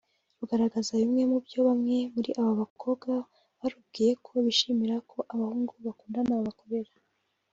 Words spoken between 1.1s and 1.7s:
mu byo